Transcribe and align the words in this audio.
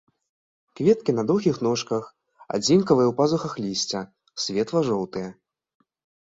Кветкі 0.77 1.11
на 1.17 1.23
доўгіх 1.31 1.59
ножках, 1.67 2.03
адзінкавыя 2.57 3.07
ў 3.11 3.15
пазухах 3.21 3.53
лісця, 3.67 4.01
светла-жоўтыя. 4.47 5.29